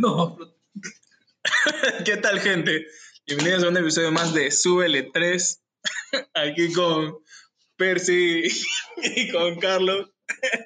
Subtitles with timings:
[0.06, 0.38] No.
[2.04, 2.86] ¿Qué tal, gente?
[3.26, 5.62] Bienvenidos a un episodio más de Súbele 3.
[6.34, 7.18] Aquí con
[7.76, 8.44] Percy
[8.96, 10.10] y con Carlos.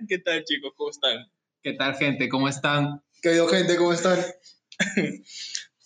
[0.08, 0.72] ¿Qué tal, chicos?
[0.76, 1.16] ¿Cómo están?
[1.62, 2.28] ¿Qué tal, gente?
[2.28, 3.02] ¿Cómo están?
[3.22, 3.76] ¿Qué digo, gente?
[3.76, 4.20] ¿Cómo están?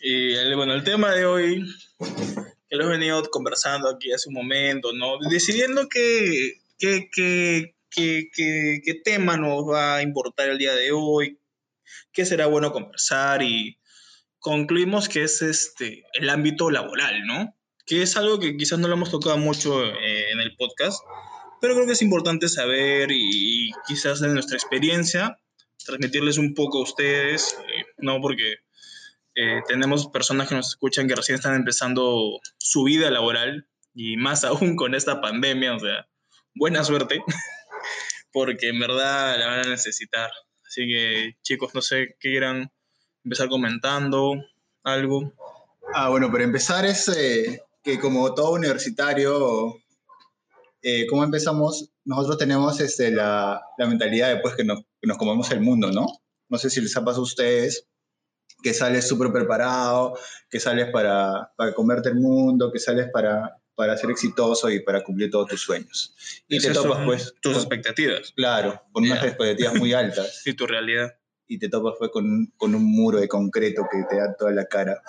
[0.01, 1.65] Y el- bueno, el tema de hoy,
[2.69, 5.19] que lo he venido conversando aquí hace un momento, ¿no?
[5.30, 10.93] Decidiendo qué, qué, qué, qué, qué- qué tema nos va a importar el día de
[10.93, 11.39] hoy,
[12.12, 13.79] qué será bueno conversar y
[14.38, 17.55] concluimos que es este, el ámbito laboral, ¿no?
[17.87, 21.02] Que es algo que quizás no lo hemos tocado mucho eh, en el podcast,
[21.61, 25.38] pero creo que es importante saber y, quizás de nuestra experiencia
[25.84, 28.20] transmitirles un poco a ustedes, eh, ¿no?
[28.20, 28.56] Porque
[29.34, 34.45] eh, tenemos personas que nos escuchan que recién están empezando su vida laboral y más
[34.45, 36.09] aún con esta pandemia, o sea,
[36.55, 37.23] buena suerte,
[38.33, 40.30] porque en verdad la van a necesitar.
[40.68, 42.70] Así que chicos, no sé, ¿qué quieran
[43.24, 44.34] empezar comentando?
[44.84, 45.32] ¿Algo?
[45.94, 49.77] Ah, bueno, para empezar es eh, que como todo universitario,
[50.83, 51.91] eh, ¿cómo empezamos?
[52.05, 56.06] Nosotros tenemos este, la, mentalidad de pues, que, nos, nos comemos el mundo, ¿no?
[56.50, 57.86] No sé si les ha pasado a ustedes
[58.62, 60.19] que sales súper preparado,
[60.50, 65.05] que sales para, para comerte el mundo, que sales para, para ser exitoso y para
[65.05, 66.12] cumplir todos tus sueños.
[66.48, 69.29] Y te topas, pues, tus con- expectativas claro, con unas Ya.
[69.29, 70.43] expectativas muy altas.
[70.45, 71.15] y tu realidad.
[71.47, 74.65] y te topas pues, con, con un muro de concreto que te da toda la
[74.67, 75.01] cara.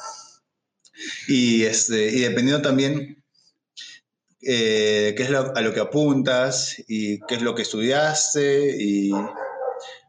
[1.28, 3.24] Y, este, y dependiendo también
[4.42, 9.12] eh, qué es lo- a lo que apuntas y qué es lo que estudiaste y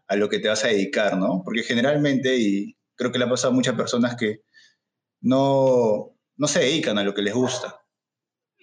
[0.06, 1.40] a lo que te vas a dedicar, ¿no?
[1.44, 4.42] Porque generalmente, y creo que le ha pasado a muchas personas que
[5.22, 7.79] no, no se dedican a lo que les gusta.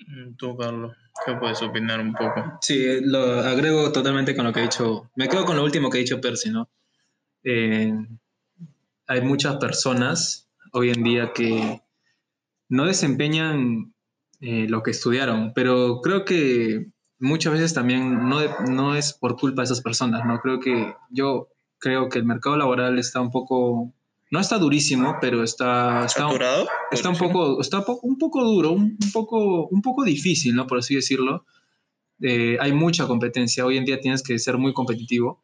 [0.05, 0.95] Mm, Tú, Carlos,
[1.25, 2.57] ¿qué puedes opinar un poco?
[2.61, 5.09] Sí, lo agrego totalmente con lo que ha dicho.
[5.15, 6.69] Me quedo con lo último que ha dicho Percy, ¿no?
[7.43, 7.93] Eh,
[9.07, 11.81] hay muchas personas hoy en día que
[12.69, 13.93] no desempeñan
[14.41, 19.61] eh, lo que estudiaron, pero creo que muchas veces también no, no es por culpa
[19.61, 20.39] de esas personas, ¿no?
[20.41, 21.49] Creo que yo
[21.79, 23.93] creo que el mercado laboral está un poco,
[24.29, 26.67] no está durísimo, pero está, está, ¿Saturado?
[26.91, 30.67] está un poco, está un poco duro, un, un poco, un poco difícil, ¿no?
[30.67, 31.45] Por así decirlo.
[32.21, 33.65] Eh, hay mucha competencia.
[33.65, 35.43] Hoy en día tienes que ser muy competitivo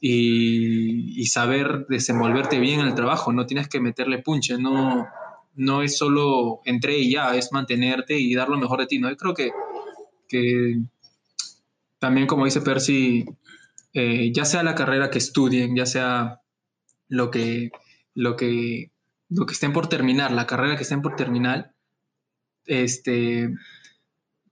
[0.00, 3.32] y, y saber desenvolverte bien en el trabajo.
[3.32, 4.58] No tienes que meterle punche.
[4.58, 5.08] No,
[5.54, 9.08] no es solo entré y ya, es mantenerte y dar lo mejor de ti, ¿no?
[9.08, 9.50] Yo creo que,
[10.28, 10.80] que
[11.98, 13.24] también, como dice Percy,
[13.92, 16.40] eh, ya sea la carrera que estudien, ya sea
[17.08, 17.70] lo que,
[18.14, 18.90] lo que,
[19.28, 21.72] lo que estén por terminar, la carrera que estén por terminar,
[22.66, 23.54] este,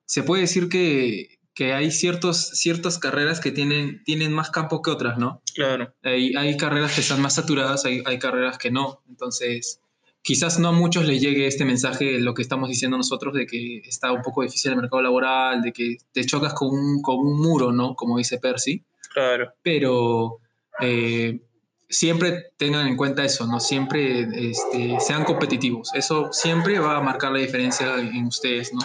[0.07, 4.91] se puede decir que, que hay ciertos, ciertas carreras que tienen, tienen más campo que
[4.91, 5.43] otras, ¿no?
[5.55, 5.93] Claro.
[6.03, 9.03] Hay, hay carreras que están más saturadas, hay, hay carreras que no.
[9.09, 9.81] Entonces,
[10.23, 13.79] quizás no a muchos les llegue este mensaje, lo que estamos diciendo nosotros, de que
[13.79, 17.41] está un poco difícil el mercado laboral, de que te chocas con un, con un
[17.41, 17.95] muro, ¿no?
[17.95, 19.53] Como dice Percy Claro.
[19.63, 20.39] pero
[20.81, 21.41] eh,
[21.89, 23.61] siempre tengan en cuenta eso, ¿no?
[23.61, 25.91] Siempre este, sean competitivos.
[25.95, 28.81] Eso siempre va a marcar la diferencia en ustedes, ¿no?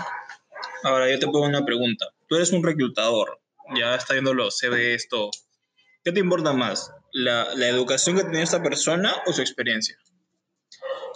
[0.83, 2.05] Ahora yo te pongo una pregunta.
[2.27, 3.39] Tú eres un reclutador,
[3.75, 5.31] ya está viendo los CVs, todo.
[6.03, 6.91] ¿Qué te importa más?
[7.11, 9.97] ¿La, la educación que tenía esta persona o su experiencia?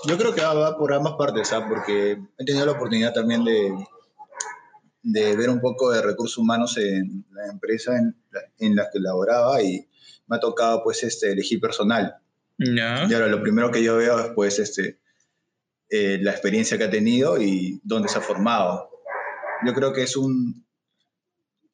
[0.06, 1.66] Yo creo que va- por ambas partes, ¿ah?
[1.68, 3.74] porque he tenido la oportunidad también de,
[5.04, 9.00] de ver un poco de recursos humanos en la empresa en la, en la que
[9.00, 9.88] laboraba y
[10.28, 12.16] me ha tocado pues este, elegir personal.
[12.58, 13.08] Ya.
[13.10, 15.00] Y ahora lo primero que yo veo es pues este,
[15.90, 18.90] eh, la experiencia que ha tenido y dónde se ha formado.
[19.66, 20.68] Yo creo que es un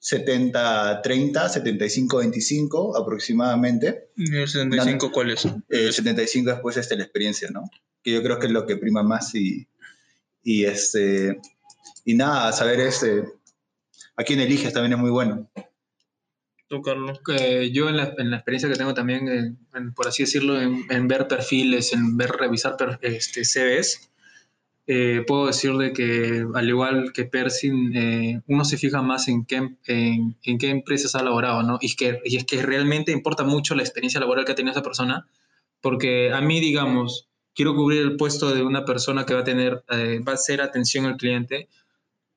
[0.04, 4.10] 70-30, 75-25 aproximadamente.
[4.18, 5.46] ¿Y el 75 cuál es?
[5.70, 7.70] Eh, 75 después este, la experiencia, ¿no?
[8.04, 9.66] Que yo creo que es lo que prima más y,
[10.44, 11.40] y, este,
[12.04, 13.24] y nada, saber este,
[14.18, 15.50] a quién eliges también es muy bueno.
[16.68, 17.20] ¿Tú, Carlos?
[17.40, 20.60] Eh, yo en la, en la experiencia que tengo también, en- en, por así decirlo,
[20.60, 24.10] en, ver perfiles, en ver, revisar per- este, CVs,
[24.88, 29.46] eh, puedo decir de que al igual que Percy, eh, uno se fija más en
[29.46, 29.58] qué,
[29.88, 31.78] en, en qué empresas ha laborado, ¿no?
[31.82, 34.84] Y que, y es que realmente importa mucho la experiencia laboral que ha tenido esa
[34.84, 35.28] persona,
[35.82, 39.84] porque a mí, digamos, quiero cubrir el puesto de una persona que va a tener,
[39.90, 41.70] eh, va a hacer atención al cliente.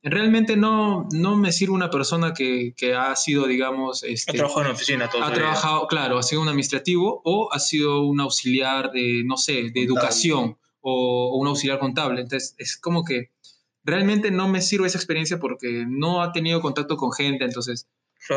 [0.09, 4.67] Realmente no, no me sirve una persona que, que ha sido, digamos, Ha este, trabajado
[4.67, 8.93] en oficina todo ha trabajado, claro, ha sido un administrativo o ha sido un auxiliar
[8.93, 9.85] de, no sé, de Contable.
[9.85, 12.21] educación o, o un auxiliar contable.
[12.21, 13.33] Entonces, es como que
[13.83, 17.45] realmente no me sirve esa experiencia porque no ha tenido contacto con gente.
[17.45, 17.89] Entonces,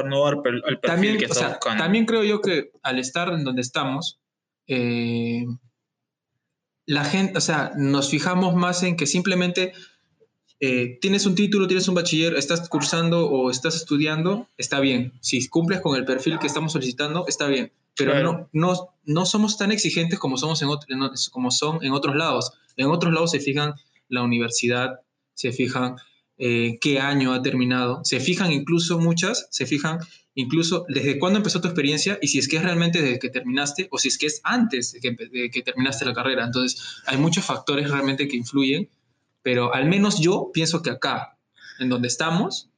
[0.06, 3.62] no al, al también, que o sea, también creo yo que al estar en donde
[3.62, 4.20] estamos,
[4.68, 5.46] eh,
[6.88, 9.74] la gente, o sea, nos fijamos más en que simplemente
[10.60, 15.14] eh, tienes un título, tienes un bachiller, estás cursando o estás estudiando, está bien.
[15.22, 17.72] Si cumples con el perfil que estamos solicitando, está bien.
[17.96, 18.50] Pero Claro.
[18.54, 21.00] no, no, no somos tan exigentes como, somos en ot- en
[21.32, 22.52] como son en otros lados.
[22.78, 23.74] En otros lados se fijan
[24.10, 25.00] la universidad,
[25.34, 25.96] se fijan
[26.38, 30.00] eh, qué año ha terminado, se fijan incluso muchas, se fijan
[30.36, 33.90] incluso desde cuándo empezó tu experiencia y si es que es realmente desde que terminaste
[33.92, 36.46] o si es que es antes de que, de que terminaste la carrera.
[36.46, 38.88] Entonces, hay muchos factores realmente que influyen,
[39.42, 41.38] pero al menos yo pienso que acá,
[41.80, 42.70] en donde estamos,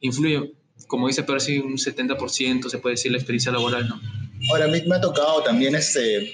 [0.00, 0.54] influye,
[0.86, 4.00] como dice Percy, un 70%, se puede decir, la experiencia laboral, ¿no?
[4.50, 6.32] Ahora, a mí me ha tocado también, este,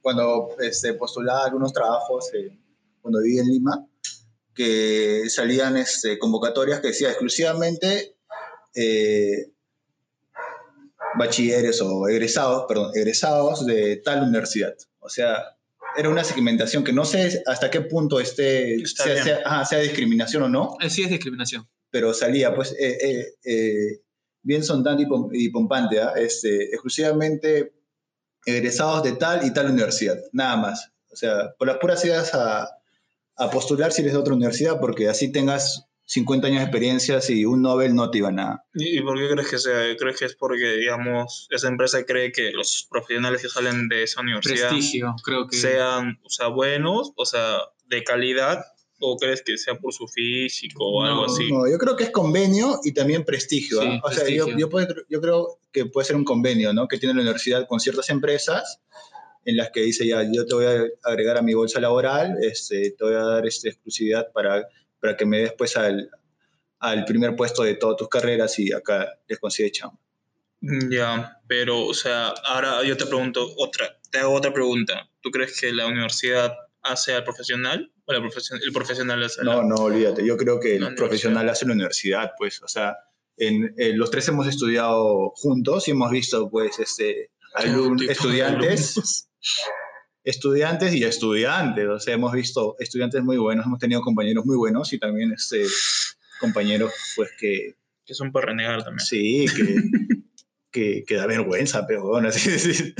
[0.00, 2.56] cuando este, postulaba algunos trabajos, eh,
[3.02, 3.86] cuando viví en Lima,
[4.54, 8.16] que salían este, convocatorias que decía exclusivamente
[8.74, 9.50] eh,
[11.18, 14.74] bachilleres o egresados, perdón, egresados de tal universidad.
[15.00, 15.55] O sea,
[15.96, 20.42] era una segmentación que no sé hasta qué punto este, sea, sea- ajá, sea discriminación
[20.44, 21.68] o no, Eh, Sí es discriminación.
[21.90, 24.00] pero salía, pues, eh, eh, eh,
[24.42, 26.12] bien sondante y, pom- y pompante, ¿ah?
[26.16, 27.72] este, exclusivamente
[28.44, 30.92] egresados de tal y tal universidad, nada más.
[31.10, 32.68] O sea, por las puras ideas a,
[33.36, 37.44] a postular si eres de otra universidad, porque así tengas 50 años de experiencia y
[37.44, 38.64] un Nobel no te iba a nada.
[38.74, 39.96] ¿Y por qué crees que sea?
[39.96, 44.20] ¿Crees que es porque, digamos, esa empresa cree que los profesionales que salen de esa
[44.20, 45.56] universidad Prestigio, creo que...
[45.56, 48.64] sean, o sea, buenos, o sea, de calidad?
[48.98, 51.52] ¿O crees que sea por su físico o No, algo así?
[51.52, 53.82] No, yo creo que es convenio y también prestigio.
[53.82, 54.46] Sí, o sea, prestigio.
[54.48, 56.86] yo, yo, puedo- yo creo que puede ser un convenio ¿no?
[56.88, 58.80] que tiene la universidad con ciertas empresas
[59.44, 62.92] en las que dice ya, yo te voy a agregar a mi bolsa laboral, este,
[62.92, 64.66] te voy a dar este, exclusividad para,
[65.00, 66.10] para que me des pues al,
[66.80, 69.98] al primer puesto de todas tus carreras y acá les consigue chamba.
[70.60, 75.08] Ya, pero, o sea, ahora yo te pregunto otra, te hago otra pregunta.
[75.20, 76.52] ¿Tú crees que la universidad
[76.82, 80.24] hace al profesional o la el profesional hace a la- No, no, olvídate.
[80.26, 82.96] Yo creo que el profesional hace la universidad, pues, o sea,
[83.36, 89.28] en, en los tres hemos estudiado juntos y hemos visto, pues, este, alum- estudiantes?
[90.26, 91.88] estudiantes y estudiantes.
[91.88, 95.64] O sea, hemos visto estudiantes muy buenos, hemos tenido compañeros muy buenos y también, este,
[96.38, 97.76] compañeros, pues, que
[98.06, 99.04] que son para renegar también.
[99.04, 99.82] sí, que,
[100.70, 102.94] que, que da vergüenza, pero bueno, así decir.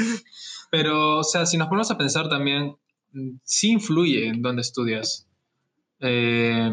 [0.71, 2.77] Pero, o sea, si nos ponemos a pensar también,
[3.13, 5.27] mm, sí influye en dónde estudias.
[6.01, 6.71] Eh,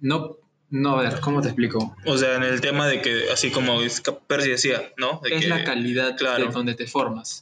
[0.00, 0.36] no,
[0.68, 1.96] no, a ver, ¿cómo te explico?
[2.04, 3.78] O sea, en el tema de que, así como
[4.26, 5.20] Percy decía, ¿no?
[5.22, 6.46] De es que, la calidad claro.
[6.46, 7.40] de donde te formas.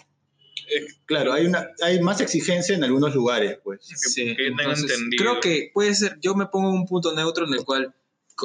[1.07, 3.81] Claro, hay, una, hay más exigencia en algunos lugares, pues.
[3.83, 7.55] Sí, que entonces, creo que puede ser, yo me pongo en un punto neutro en
[7.55, 7.95] el cual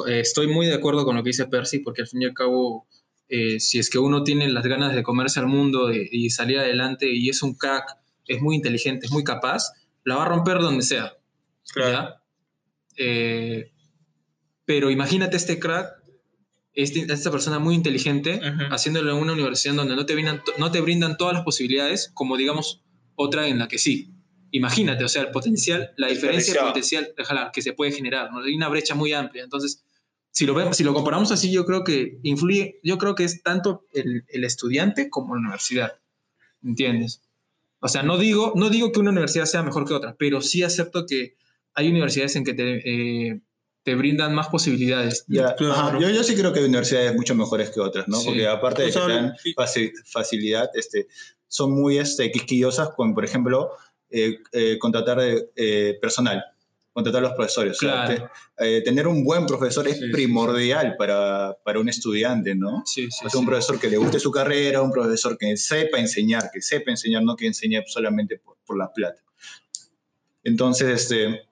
[0.06, 2.34] eh, estoy muy de acuerdo con lo que dice Percy, porque al fin y al
[2.34, 2.86] cabo,
[3.28, 6.58] eh, si es que uno tiene las ganas de comerse al mundo y, y salir
[6.58, 7.96] adelante y es un crack,
[8.26, 9.72] es muy inteligente, es muy capaz,
[10.04, 11.14] la va a romper donde sea.
[11.72, 12.14] Claro.
[12.96, 13.70] Eh,
[14.64, 15.99] pero imagínate este crack,
[16.82, 18.72] este- esta persona muy inteligente, Ujú.
[18.74, 22.36] haciéndolo en una universidad donde no te, brindan, no te brindan todas las posibilidades, como
[22.36, 22.82] digamos
[23.14, 24.12] otra en la que sí.
[24.52, 28.40] Imagínate, o sea, el potencial, la diferencia potencial ojalá, que se puede generar, ¿no?
[28.40, 29.44] hay una brecha muy amplia.
[29.44, 29.84] Entonces,
[30.32, 33.42] si lo, vemos, si lo comparamos así, yo creo que influye, yo creo que es
[33.42, 35.92] tanto el, el estudiante como la universidad,
[36.62, 37.22] ¿entiendes?
[37.80, 40.62] O sea, no digo, no digo que una universidad sea mejor que otra, pero sí
[40.62, 41.36] acepto que
[41.74, 43.40] hay universidades en que te, eh,
[43.82, 45.24] te brindan más posibilidades.
[45.28, 45.98] Ya, Claro.
[46.00, 48.18] yo, yo sí creo que hay universidades mucho mejores que otras, ¿no?
[48.18, 48.26] Sí.
[48.26, 51.06] Porque aparte de que dan faci- facilidad, este,
[51.48, 53.70] son muy este, quisquillosas con, por ejemplo,
[54.10, 55.18] eh, eh, contratar
[55.56, 56.44] eh, personal,
[56.92, 57.76] contratar a los profesores.
[57.78, 58.30] O sea, Claro.
[58.58, 62.82] te- eh, tener un buen profesor es Sí, sí, primordial Para, para un estudiante, ¿no?
[62.84, 63.50] Sí, sí, O sea, un sí.
[63.50, 67.34] profesor que le guste su carrera, un profesor que sepa enseñar, que sepa enseñar, no
[67.34, 69.22] que enseñe solamente por, por la plata.
[70.44, 71.42] Entonces, este,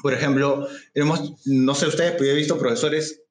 [0.00, 3.22] por ejemplo, hemos, no sé ustedes, pero yo he visto profesores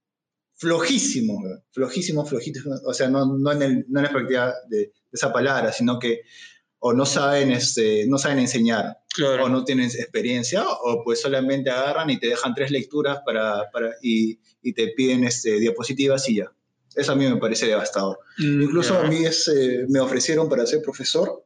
[0.55, 4.91] flojísimos, flojísimos, flojitos, o sea, no, no, en, el, no en la práctica de, de
[5.11, 6.21] esa palabra, sino que
[6.83, 9.45] o no saben, este, no saben enseñar, Claro.
[9.45, 13.91] o no tienen experiencia, o pues solamente agarran y te dejan tres lecturas para, para,
[14.01, 16.51] y, y te piden este, diapositivas y ya.
[16.95, 18.19] Eso a mí me parece devastador.
[18.37, 21.45] Mm, Incluso a mí es, eh, me ofrecieron para ser profesor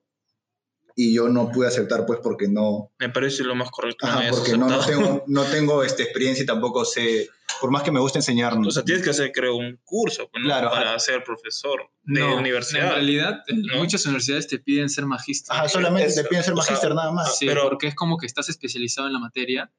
[0.98, 4.06] y yo no pude aceptar pues porque no, Me parece lo más correcto.
[4.06, 7.28] ajá, porque no, no tengo, no tengo este, experiencia y tampoco sé,
[7.60, 8.58] por más que me guste enseñar.
[8.58, 10.48] no- O sea, tienes que hacer, creo, un curso pues, ¿no?
[10.50, 11.00] Claro, para ajá.
[11.00, 12.86] ser profesor de No, universidad.
[12.86, 13.44] En realidad,
[13.78, 15.54] muchas universidades te piden ser magíster.
[15.54, 17.38] Ajá, solamente te piden ser o sea, magíster nada más.
[17.38, 19.70] Sí, pero- porque es como que estás especializado en la materia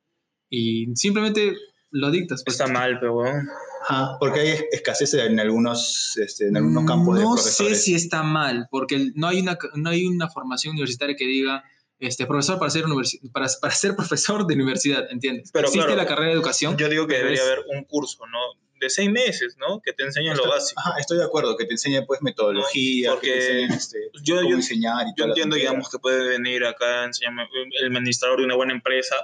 [0.50, 1.56] y simplemente
[1.90, 2.42] lo dictas.
[2.44, 2.61] pues.
[2.61, 3.49] Está mal, pero weón.
[3.88, 7.78] Ajá, porque hay escasez en algunos, este, en algunos campos de no profesores.
[7.78, 11.62] sé si está mal, porque no hay, una, no hay una formación universitaria que diga
[11.99, 15.50] este, profesor para ser, universi- para, para ser profesor de universidad, ¿entiendes?
[15.52, 16.76] Pero Existe claro, la carrera de educación.
[16.76, 18.38] Yo digo que debería es- haber un curso, ¿no?
[18.78, 19.81] De seis meses, ¿no?
[19.81, 20.81] Que te enseñen lo Estoy- básico.
[20.85, 24.37] Ajá, estoy de acuerdo, que te enseñe pues metodología, Porque que te enseñen este, Yo,
[24.37, 27.45] cómo yo, enseñar y yo entiendo, digamos, que puede venir acá a enseñarme
[27.81, 29.16] el administrador de una buena empresa.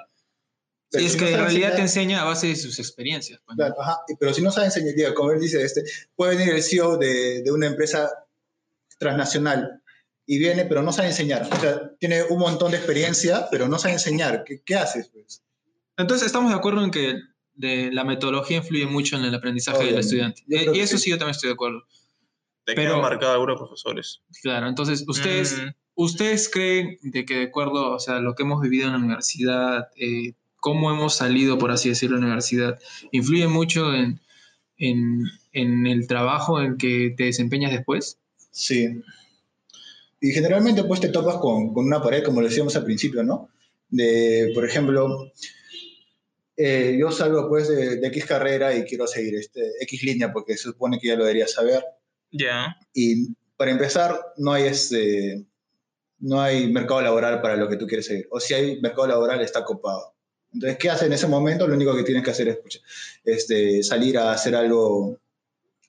[0.93, 2.79] Pero Y es si que no en realidad te enseñar- enseña a base de sus
[2.79, 3.41] experiencias.
[3.47, 3.57] pues.
[3.57, 5.83] Claro, ajá, pero si no sabe enseñar, como él dice, este,
[6.15, 8.11] puede venir el CEO de, de una empresa
[8.99, 9.81] transnacional
[10.27, 11.49] y viene, pero no sabe enseñar.
[11.51, 14.45] O sea, tiene un montón de experiencia, pero no sabe enseñar.
[14.45, 15.09] ¿Qué, qué haces?
[15.09, 15.43] Pues?
[15.97, 17.17] Entonces, estamos de acuerdo en que
[17.55, 20.07] de, la metodología influye mucho en el aprendizaje del Obviamente.
[20.07, 20.43] estudiante.
[20.47, 21.05] Yo Eh, y eso sí.
[21.05, 21.83] sí, yo también estoy de acuerdo.
[22.65, 24.21] Te Pero- marcados algunos profesores.
[24.43, 28.61] Claro, entonces, ustedes, Mm, ¿ustedes creen de que de acuerdo, o sea, lo que hemos
[28.63, 32.79] vivido en la universidad, eh, cómo hemos salido, por así decirlo, de la universidad,
[33.11, 34.21] influye mucho en,
[34.79, 38.19] en, en el trabajo en que te desempeñas después?
[38.53, 39.03] Sí.
[40.21, 43.51] Y generalmente pues te topas con, con una pared, como lo decíamos al principio, ¿no?
[43.89, 45.33] De, por ejemplo,
[46.57, 50.57] eh, yo salgo pues de, de X carrera y quiero seguir este, X línea porque
[50.57, 51.83] se supone que ya lo debería saber.
[52.31, 52.77] ya.
[52.95, 55.45] Y para empezar, no hay, este,
[56.21, 58.29] no hay mercado laboral para lo que tú quieres seguir.
[58.31, 60.15] O si hay mercado laboral, está copado.
[60.55, 61.67] Entonces, ¿qué haces en ese momento?
[61.67, 62.83] Lo único que tienes que hacer es
[63.25, 65.19] este, salir a hacer algo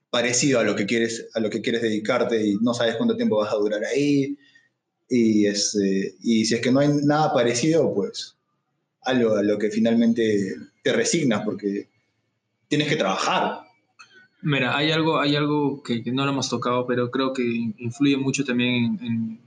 [0.09, 3.37] parecido a lo que quieres, a lo que quieres dedicarte y no sabes cuánto tiempo
[3.37, 4.37] vas a durar ahí.
[5.09, 8.35] Y, este, y si es que no hay nada parecido, pues
[9.01, 11.87] a lo que finalmente te resignas porque
[12.69, 13.61] tienes que trabajar.
[14.41, 17.43] Mira, hay algo, hay algo que, que no lo hemos tocado, pero creo que
[17.77, 19.39] influye mucho también en, en-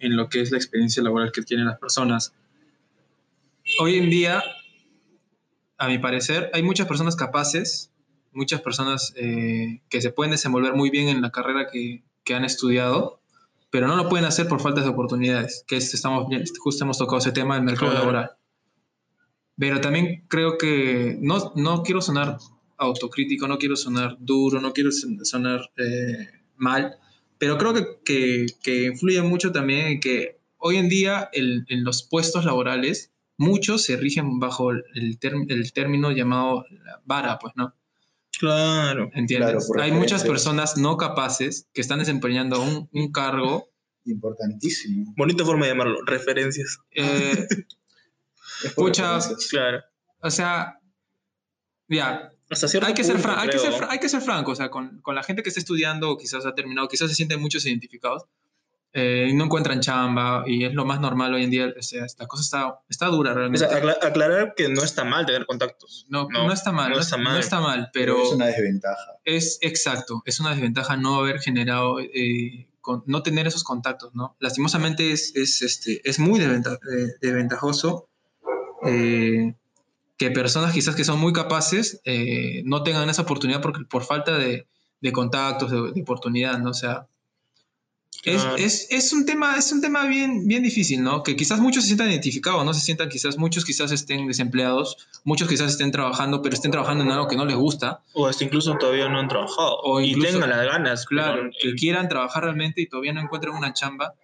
[0.00, 2.32] en lo que es la experiencia laboral que tienen las personas.
[3.80, 4.42] Hoy en día,
[5.76, 7.92] a mi parecer, hay muchas personas capaces,
[8.32, 12.44] muchas personas eh, que se pueden desenvolver muy bien en la carrera que, que han
[12.44, 13.20] estudiado,
[13.70, 16.26] pero no lo pueden hacer por faltas de oportunidades, que es- estamos,
[16.58, 18.06] justo hemos tocado ese tema del mercado Claro.
[18.06, 18.30] laboral.
[19.58, 22.38] Pero también creo que no, no quiero sonar
[22.78, 26.96] autocrítico, no quiero sonar duro, no quiero son- sonar eh, mal,
[27.38, 31.84] pero creo que, que, que influye mucho también en que hoy en día el- en
[31.84, 35.18] los puestos laborales muchos se rigen bajo el,
[35.72, 37.74] término llamado la vara, pues, ¿no?
[38.38, 39.10] Claro.
[39.14, 39.66] ¿Entiendes?
[39.72, 43.70] Claro, Hay muchas personas no capaces que están desempeñando un, un cargo.
[44.04, 45.12] Importantísimo.
[45.16, 46.78] Bonita forma de llamarlo, referencias.
[46.92, 47.46] eh.
[49.50, 49.84] Claro.
[50.20, 50.80] o sea,
[51.88, 53.62] ya, Hasta cierto hay que, ser punto, hay, que creo.
[53.62, 56.10] ser, fra- hay que ser franco, o sea, con, con la gente que está estudiando,
[56.10, 58.24] o quizás ha terminado, quizás se sienten muchos identificados,
[58.92, 62.26] eh, no encuentran chamba, y es lo más normal hoy en día, o sea, la
[62.26, 63.68] cosa está, está dura O realmente.
[63.68, 66.06] sea, acla- aclarar que no está mal tener contactos.
[66.08, 67.38] no, no, está mal, no no, está no mal.
[67.40, 69.12] está mal, pero es una desventaja.
[69.24, 74.36] es exacto, es una desventaja no haber generado, eh, con- no tener esos contactos, ¿no?
[74.40, 78.08] Lastimosamente es, es, este, es muy desventa- eh, desventajoso
[78.86, 79.54] eh,
[80.16, 84.36] que personas quizás que son muy capaces eh, no tengan esa oportunidad porque, por falta
[84.38, 84.66] de,
[85.00, 86.70] de contactos, de, de oportunidad, ¿no?
[86.70, 87.06] O sea,
[88.24, 88.56] es, Claro.
[88.56, 91.22] es, es un tema, es un tema bien, bien difícil, ¿no?
[91.22, 95.48] Que quizás muchos se sientan identificados, no se sientan quizás, muchos quizás estén desempleados, muchos
[95.48, 98.74] quizás estén trabajando, pero estén trabajando en algo que no les gusta, O hasta incluso
[98.76, 99.78] todavía no han trabajado.
[99.82, 101.06] O y tengan las ganas.
[101.06, 104.14] claro, que quieran trabajar realmente y todavía no encuentren una chamba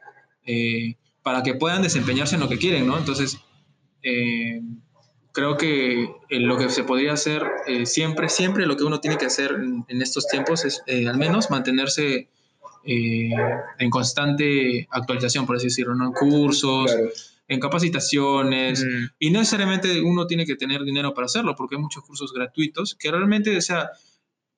[0.44, 2.98] eh, para que puedan desempeñarse en lo que quieren, ¿no?
[2.98, 3.38] Entonces,
[4.02, 4.60] eh,
[5.32, 9.16] creo que eh, lo que se podría hacer eh, siempre, siempre lo que uno tiene
[9.16, 12.28] que hacer en, en estos tiempos es al menos mantenerse
[12.86, 13.30] eh,
[13.78, 16.06] en constante actualización, por así decirlo, ¿no?
[16.06, 17.08] En cursos, Claro.
[17.48, 21.82] en capacitaciones, mm, y no necesariamente uno tiene que tener dinero para hacerlo, porque hay
[21.82, 23.90] muchos cursos gratuitos que realmente, o sea,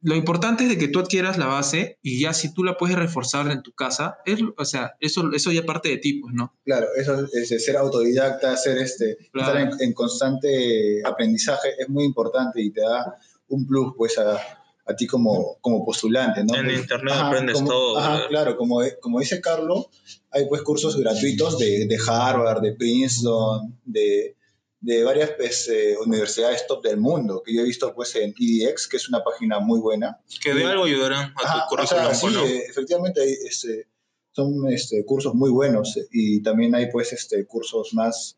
[0.02, 2.96] lo importante es de que tú adquieras la base y ya si tú la puedes
[2.96, 6.54] reforzar en tu casa, es, o sea, eso, eso ya parte de ti, pues, ¿no?
[6.64, 9.58] Claro, eso es de ser autodidacta, ser este, Claro.
[9.58, 13.16] estar en, en constante aprendizaje es muy importante y te da
[13.48, 14.38] un plus pues a,
[14.88, 16.54] a ti como, como postulante, ¿no?
[16.56, 19.86] En Pues, internet aprendes como- todo, Ajá, claro, como, como dice Carlos,
[20.30, 24.36] hay pues cursos gratuitos de, de Harvard, de Princeton, de,
[24.80, 28.86] de varias pues, eh, universidades top del mundo, que yo he visto pues en EDX,
[28.86, 30.20] que es una página muy buena.
[30.40, 32.44] que de algo ayudarán a Ajá, tu o sea, currículum, sí, ¿no?
[32.46, 33.88] eh, efectivamente hay, este,
[34.32, 38.36] son este, cursos muy buenos y también hay pues este, cursos más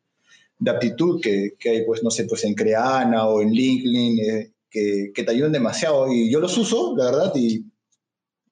[0.60, 4.52] de aptitud que, que hay pues no sé pues en Creana o en LinkedIn eh,
[4.70, 7.64] que, que te ayudan demasiado y yo los uso la verdad y,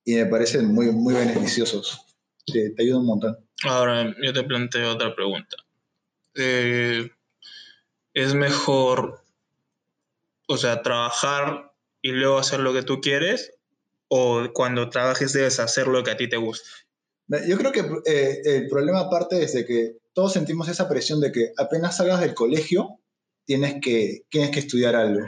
[0.05, 2.01] y me parecen muy, muy beneficiosos
[2.47, 5.57] te, te ayudan un montón Ahora, yo te planteo otra pregunta.
[6.35, 7.09] Eh,
[8.13, 9.23] ¿Es mejor,
[10.47, 13.53] o sea, trabajar y luego hacer lo que tú quieres?
[14.09, 16.69] ¿O cuando trabajes debes hacer lo que a ti te gusta?
[17.49, 21.33] yo creo que eh, el problema parte es de que todos sentimos esa presión de
[21.33, 23.01] que apenas salgas del colegio,
[23.45, 25.27] tienes que, tienes que estudiar algo.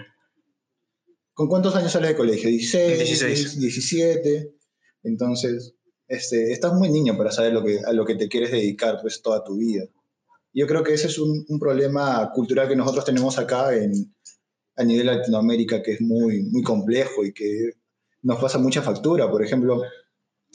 [1.38, 2.50] ¿Con cuántos años sales del colegio?
[2.50, 3.61] 16, 16.
[3.61, 4.54] 17.
[5.04, 5.73] Entonces,
[6.09, 9.23] este, estás muy niño para saber lo que, a lo que te quieres dedicar pues,
[9.23, 9.85] toda tu vida.
[10.52, 14.12] Yo creo que ese es un, un problema cultural que nosotros tenemos acá en,
[14.75, 17.71] a nivel Latinoamérica que es muy, muy complejo y que
[18.23, 19.30] nos pasa mucha factura.
[19.30, 19.80] Por ejemplo,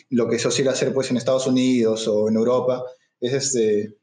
[0.10, 2.84] lo que se suele hacer pues, en Estados Unidos o en Europa
[3.22, 3.96] es este,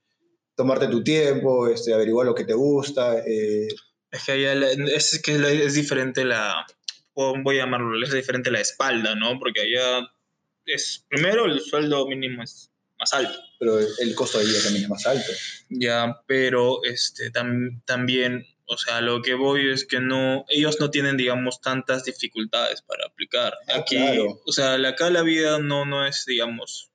[0.54, 3.18] tomarte tu tiempo, este, averiguar lo que te gusta.
[3.18, 3.68] eh,
[4.10, 4.52] Es que allá
[4.94, 6.66] es, que es diferente la,
[7.14, 9.38] voy a llamarlo, es diferente la espalda, ¿no?
[9.38, 10.08] Porque allá
[10.66, 14.90] es, primero el sueldo mínimo es más alto, pero el costo de vida también es
[14.90, 15.30] más alto.
[15.68, 20.90] ya, pero este, tam- también, o sea, lo que voy es que no, ellos no
[20.90, 23.56] tienen, digamos, tantas dificultades para aplicar.
[23.68, 24.40] Ah, Aquí, claro.
[24.44, 26.90] o sea, acá la vida no, no es, digamos,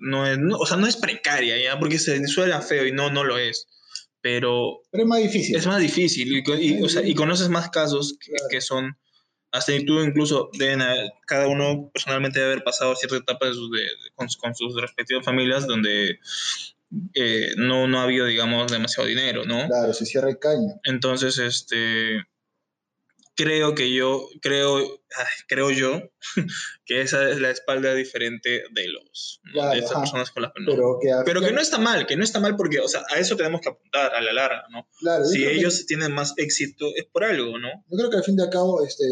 [0.00, 1.78] no es, no- o sea, no es precaria, ¿ya?
[1.78, 3.66] Porque se suena feo y no, no lo es.
[4.22, 5.56] Pero Pero es más difícil.
[5.56, 8.48] es más difícil y, y, o sea, y conoces más casos que, Claro.
[8.50, 8.96] que son
[9.52, 13.70] hasta tú incluso deben haber- cada uno personalmente debe haber pasado cierta etapa de sus,
[13.72, 16.18] de- de- con, con sus respectivas familias donde
[17.14, 20.68] eh, no, no ha habido digamos demasiado dinero no Claro, se cierra el caño.
[20.84, 22.24] entonces este
[23.42, 25.00] creo que yo creo
[25.48, 26.00] creo yo
[26.84, 29.40] que esa es la espalda diferente de los.
[29.52, 30.00] Claro, de estas ajá.
[30.02, 32.38] personas con las que no Pero que, pero que no está mal, que no está
[32.40, 34.86] mal porque, o sea, a eso tenemos que apuntar a la larga, ¿no?
[34.98, 37.68] claro, Si creo que- ellos tienen más éxito es por algo, ¿no?
[37.88, 39.04] Yo creo que al fin y al cabo, este,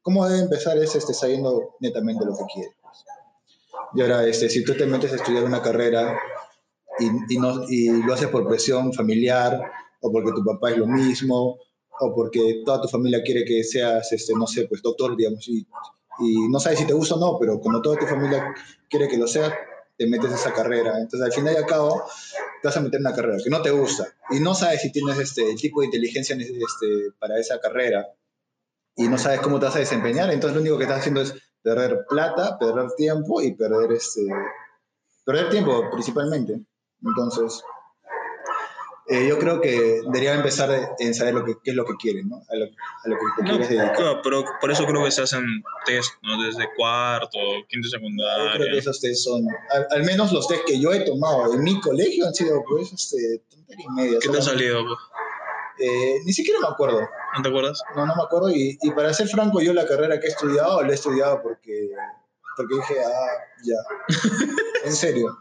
[0.00, 2.74] cómo debe empezar es este, sabiendo netamente lo que quieres.
[3.94, 6.18] Y ahora, este, si tú te metes a estudiar una carrera
[6.98, 9.60] y, y, no, y lo haces por presión familiar,
[10.00, 11.58] o porque tu papá es lo mismo,
[12.02, 15.66] o porque toda tu familia quiere que seas, este, no sé, pues doctor, digamos, y,
[16.20, 18.54] y no sabes si te gusta o no, pero como toda tu familia
[18.90, 19.52] quiere que lo seas,
[19.96, 20.98] te metes a esa carrera.
[20.98, 22.04] Entonces, al fin y al cabo,
[22.60, 24.92] te vas a meter en una carrera que no te gusta y no sabes si
[24.92, 28.06] tienes este, el tipo de inteligencia este, para esa carrera
[28.96, 31.34] y no sabes cómo te vas a desempeñar, entonces lo único que estás haciendo es
[31.62, 34.26] perder plata, perder tiempo y perder, este,
[35.24, 36.60] perder tiempo principalmente.
[37.04, 37.62] Entonces,
[39.08, 42.24] eh, yo creo que debería empezar en saber lo que, qué es lo que quieres,
[42.24, 42.36] ¿no?
[42.48, 43.96] A lo, a lo que te No, quieres dedicar.
[43.96, 45.44] claro, pero por eso creo que se hacen
[45.84, 46.42] test, ¿no?
[46.42, 47.38] Desde cuarto,
[47.68, 47.98] quinto Yo
[48.54, 51.62] creo que esos test son, al, al menos los test que yo he tomado en
[51.62, 54.18] mi colegio han sido, pues, este, tontería y media.
[54.20, 54.84] ¿Qué te ha salido?
[54.84, 54.98] pues?
[55.78, 57.00] Eh, ni siquiera me acuerdo.
[57.36, 57.82] ¿No te acuerdas?
[57.96, 58.50] No, no me acuerdo.
[58.50, 61.88] Y, y para ser franco, yo la carrera que he estudiado, la he estudiado porque,
[62.56, 63.28] porque dije, ah,
[63.64, 63.76] ya.
[64.84, 65.36] en serio.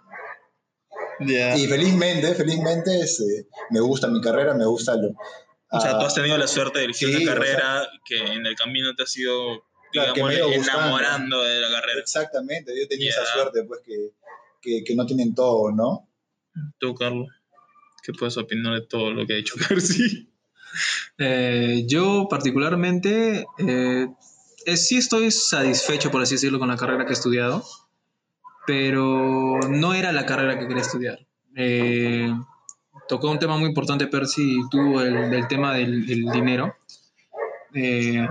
[1.19, 1.58] Ya.
[1.58, 5.10] Y felizmente, felizmente, este, me gusta mi carrera, me gusta lo.
[5.74, 8.17] O sea, ah, tú has tenido la suerte de elegir sí, una o carrera que
[8.17, 12.00] en el camino te ha sido, Claro, digamos, enamorando de la carrera.
[12.00, 13.21] Exactamente, yo tenía Ya.
[13.21, 14.12] esa suerte, pues, que,
[14.62, 16.10] que, que no tienen todo, ¿no?
[16.80, 17.28] Tú, Carlos,
[18.04, 20.26] ¿qué puedes opinar de todo lo que ha dicho García?
[21.17, 24.08] Eh, yo particularmente eh,
[24.65, 27.65] eh, sí estoy satisfecho, por así decirlo, con la carrera que he estudiado,
[28.67, 31.19] pero no era la carrera que quería estudiar.
[31.56, 32.34] Eh,
[33.08, 36.76] tocó un tema muy importante, Percy, tú, el, el tema del, del dinero.
[37.74, 38.28] Eh,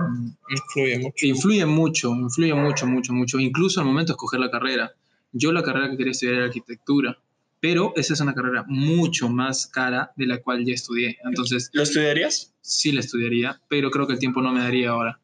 [0.49, 1.25] Influye mucho.
[1.25, 4.91] influye mucho, influye mucho, mucho, mucho, incluso al momento de escoger la carrera.
[5.31, 7.17] Yo la carrera que quería estudiar era arquitectura,
[7.59, 11.17] pero esa es una carrera mucho más cara de la cual ya estudié.
[11.23, 12.53] Entonces, ¿Lo estudiarías?
[12.61, 15.19] sí la estudiaría, pero creo que el tiempo no me daría ahora.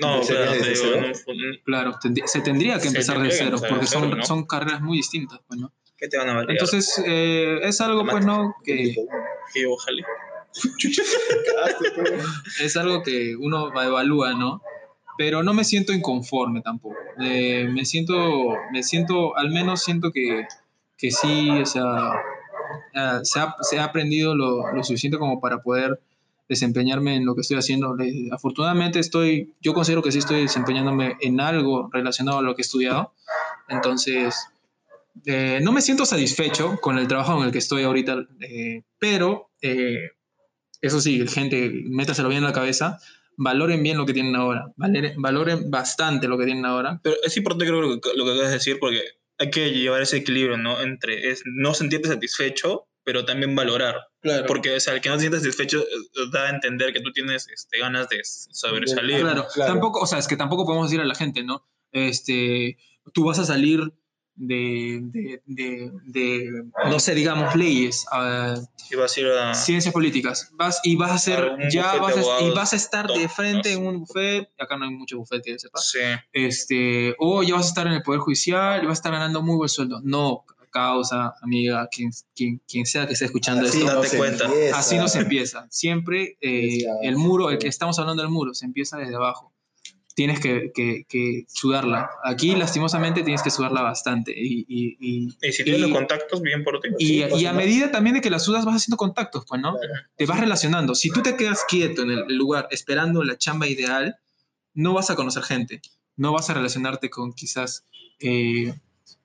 [0.00, 1.26] No, ¿Empezarías claro, desde digo, cero?
[1.26, 4.24] no, Claro, se tendría que empezar de cero, empezar de porque son, cero, ¿no?
[4.24, 5.40] son carreras muy distintas.
[5.46, 5.72] pues, ¿no?
[5.96, 6.50] ¿qué te van a valer?
[6.50, 8.54] Entonces, eh, es algo, pues, ¿no?
[8.64, 8.94] Que
[9.52, 10.06] que ojalá.
[12.60, 14.62] es algo que uno evalúa, ¿no?
[15.18, 16.96] Pero no me siento inconforme tampoco.
[17.20, 20.46] Eh, me siento, me siento, al menos siento que,
[20.98, 22.12] que sí, o sea,
[22.94, 26.00] eh, se, ha, se ha aprendido lo, lo suficiente como para poder
[26.48, 27.96] desempeñarme en lo que estoy haciendo.
[28.30, 32.64] Afortunadamente estoy, yo considero que sí estoy desempeñándome en algo relacionado a lo que he
[32.64, 33.12] estudiado.
[33.68, 34.48] Entonces,
[35.24, 39.50] eh, no me siento satisfecho con el trabajo en el que estoy ahorita, eh, pero
[39.62, 40.10] eh,
[40.80, 42.98] eso sí, gente, métaselo bien en la cabeza,
[43.36, 47.00] valoren bien lo que tienen ahora, valoren, valoren bastante lo que tienen ahora.
[47.02, 49.02] Pero es importante creo lo que acabas de decir porque
[49.38, 50.80] hay que llevar ese equilibrio, ¿no?
[50.80, 53.94] Entre es no sentirte satisfecho, pero también valorar.
[54.20, 54.46] Claro.
[54.48, 55.86] Porque o sea, el que no se siente satisfecho eh,
[56.32, 59.20] da a entender que tú tienes este, ganas de sobresalir.
[59.20, 59.72] Claro, Claro.
[59.72, 61.64] tampoco, o sea, es que tampoco podemos decir a la gente, ¿no?
[61.92, 62.76] Este,
[63.14, 63.80] tú vas a salir
[64.34, 68.56] de, de, de, de, no sé, digamos, leyes, ah,
[68.90, 69.54] Y vas a ir a...
[69.54, 73.28] ciencias políticas, vas y vas a un ya vas a, y vas a estar de
[73.28, 76.00] frente en un buffet, acá no hay mucho buffet que yo sepa, Sí.
[76.32, 79.40] este, o ya vas a estar en el Poder Judicial y vas a estar ganando
[79.42, 80.00] muy buen sueldo.
[80.02, 84.44] No, causa, amiga, quien, quien, quien sea que esté escuchando Así esto, no se cuenta.
[84.44, 84.78] empieza.
[84.78, 85.66] así no se empieza.
[85.70, 89.52] Siempre eh, el muro, el que estamos hablando del muro, se empieza desde abajo.
[90.14, 92.08] Tienes que, que- que sudarla.
[92.24, 94.32] Aquí, lastimosamente, tienes que sudarla bastante.
[94.34, 96.88] Y, y- y- Y si tienes Y- los contactos, bien por ti.
[96.98, 99.76] y, Sí, y a medida también de que las sudas vas haciendo contactos, pues, ¿no?
[100.16, 100.94] Te vas relacionando.
[100.94, 104.16] Si tú te quedas quieto en el lugar esperando la chamba ideal,
[104.72, 105.82] no vas a conocer gente.
[106.16, 107.84] No vas a relacionarte con quizás
[108.18, 108.72] eh,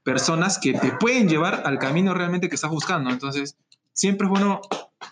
[0.04, 3.10] personas que te pueden llevar al camino realmente que estás buscando.
[3.10, 3.58] Entonces,
[3.94, 4.62] siempre es bueno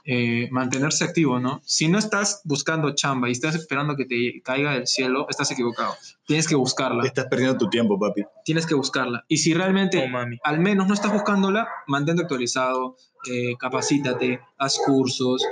[0.06, 1.62] eh, mantenerse activo, ¿no?
[1.66, 5.96] Si no estás buscando chamba y estás esperando que te caiga del cielo, estás equivocado.
[6.26, 7.04] Tienes que buscarla.
[7.06, 8.24] Estás perdiendo tu tiempo, papi.
[8.46, 9.26] Tienes que buscarla.
[9.28, 10.38] Y si realmente Oh, mami.
[10.44, 12.96] al menos no estás buscándola, mantente actualizado,
[13.30, 15.44] eh, capacítate, haz cursos.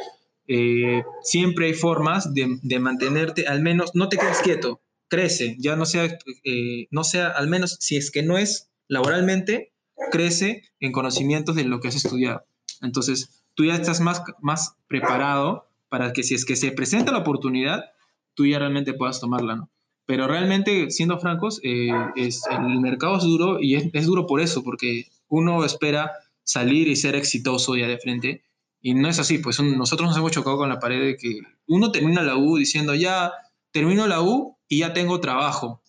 [0.49, 5.75] eh, siempre hay formas de, de mantenerte, al menos no te quedes quieto, crece, ya
[5.75, 6.05] no sea,
[6.45, 9.73] eh, no sea, al menos si es que no es laboralmente,
[10.11, 12.45] crece en conocimientos de lo que has estudiado.
[12.81, 17.19] Entonces, tú ya estás más, más preparado para que si es que se presenta la
[17.19, 17.85] oportunidad,
[18.33, 19.69] tú ya realmente puedas tomarla, ¿no?
[20.05, 24.39] Pero realmente, siendo francos, eh, es, el mercado es duro y es, es duro por
[24.39, 26.11] eso, porque uno espera
[26.43, 28.43] salir y ser exitoso ya de frente.
[28.81, 31.39] Y no es así, pues un- nosotros nos hemos chocado con la pared de que
[31.67, 33.33] uno termina la U diciendo, ya
[33.71, 35.81] termino la U y ya tengo trabajo.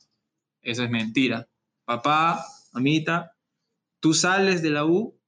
[0.63, 1.47] Eso es mentira.
[1.85, 2.45] Papá,
[4.01, 5.19] tú sales de la U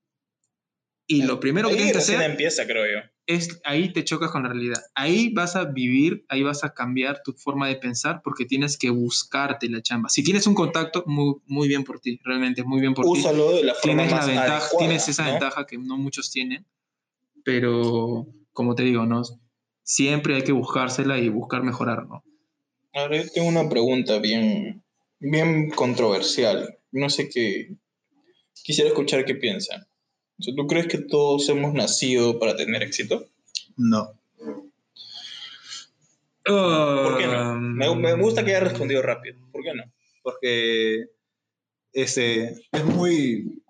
[1.07, 3.09] y lo primero que Ahí tienes que hacer empieza, creo yo.
[3.27, 4.81] es ahí te chocas con la realidad.
[4.95, 8.91] Ahí vas a vivir, ahí vas a cambiar tu forma de pensar porque tienes que
[8.91, 10.09] buscarte la chamba.
[10.09, 13.11] Si tienes un contacto, muy, muy bien por ti, realmente muy bien por ti.
[13.11, 15.31] Úsalo de la forma Tienes, la ventaja, adecuada, tienes esa ¿no?
[15.33, 16.65] ventaja que no muchos tienen,
[17.45, 19.23] pero como te digo, ¿no?
[19.83, 22.07] siempre hay que buscársela y buscar mejorar.
[22.07, 22.23] ¿no?
[22.93, 24.85] Ahora yo tengo una pregunta bien,
[25.21, 26.79] bien controversial.
[26.93, 27.75] No sé qué.
[28.65, 29.83] Quisiera escuchar qué piensan.
[30.39, 33.29] O sea, ¿Tú crees que todos hemos nacido para tener éxito?
[33.77, 34.19] No.
[36.45, 37.55] ¿Por qué no?
[37.57, 39.39] Me, me gusta que haya respondido rápido.
[39.53, 39.85] ¿Por qué no?
[40.23, 41.05] Porque
[41.93, 43.63] este, es muy...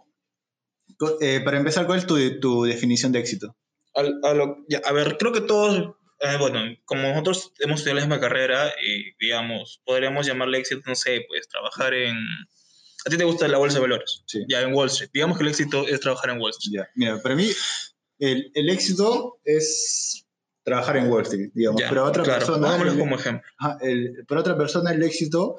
[1.21, 3.57] eh, para empezar, ¿cuál es tu, tu definición de éxito?
[3.95, 8.01] Al- a, lo- ya, a ver, creo que todos, eh, bueno, como nosotros hemos estudiado
[8.01, 12.17] la misma carrera, y digamos, podríamos llamarle éxito, no sé, pues trabajar en...
[13.07, 14.45] A ti te gusta la bolsa de valores, Sí.
[14.49, 15.11] ya en Wall Street.
[15.15, 16.81] Digamos que el éxito es trabajar en Wall Street.
[16.83, 17.49] Ya, mira, para mí
[18.19, 20.27] el, el éxito es
[20.63, 21.81] trabajar en Wall Street, digamos.
[21.81, 22.59] Ya, pero otra claro, persona...
[22.67, 23.49] pongámoslo el- como ejemplo.
[23.81, 25.57] El- para otra persona el éxito,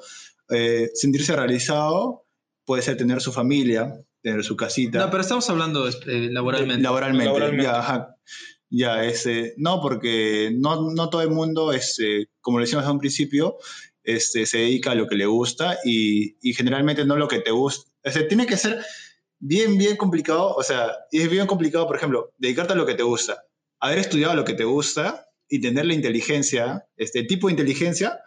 [0.50, 2.26] eh, sentirse realizado,
[2.64, 5.00] puede ser tener su familia, tener su casita.
[5.00, 5.92] No, pero estamos hablando eh,
[6.30, 6.80] laboralmente.
[6.82, 7.64] Laboralmente, Laboralmente.
[7.64, 8.16] ya, ajá.
[8.70, 12.98] Ya, este, no, porque no, no todo el mundo, este, como lo decíamos a un
[12.98, 13.56] principio,
[14.04, 17.50] este, se dedica a lo que le gusta y, y generalmente no lo que te
[17.52, 17.90] gusta.
[18.04, 18.84] O sea, tiene que ser
[19.38, 23.02] bien, bien complicado, o sea, es bien complicado, por ejemplo, dedicarte a lo que te
[23.02, 23.44] gusta,
[23.80, 28.18] haber estudiado lo que te gusta y tener la inteligencia, este tipo de inteligencia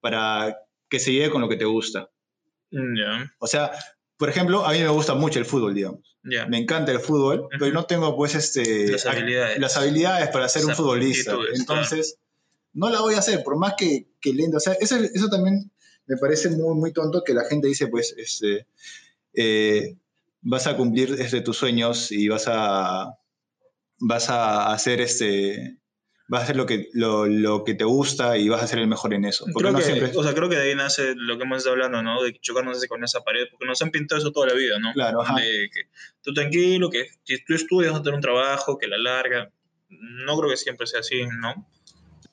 [0.00, 0.56] para
[0.88, 2.10] que se lleve con lo que te gusta.
[2.70, 3.72] Mm, Ya, O sea,
[4.16, 6.16] por ejemplo, a mí me gusta mucho el fútbol, digamos.
[6.22, 6.46] ya.
[6.46, 9.58] Me encanta el fútbol, pero no tengo pues este Las habilidades.
[9.58, 11.36] las habilidades para ser un futbolista.
[11.54, 12.18] Entonces,
[12.74, 14.58] no la voy a hacer, por más que, que lento.
[14.58, 15.70] O sea, eso, eso también
[16.06, 18.66] me parece muy, muy tonto que la gente dice, pues, este,
[19.32, 19.96] eh,
[20.42, 23.16] vas a cumplir este, tus sueños y vas a,
[23.98, 25.78] vas a hacer este,
[26.28, 28.88] vas a hacer lo que, lo, lo que te gusta y vas a ser el
[28.88, 29.44] mejor en eso.
[29.54, 30.12] Creo no que, siempre...
[30.14, 32.22] o sea, creo que de ahí nace lo que hemos estado hablando, ¿no?
[32.22, 34.92] De chocarnos con esa pared, porque nos han pintado eso toda la vida, ¿no?
[34.92, 35.36] Claro, ajá.
[35.36, 35.88] De que
[36.22, 39.50] tú tranquilo, que si tú estudias vas a tener un trabajo, que la larga.
[39.88, 41.68] No creo que siempre sea así, ¿no?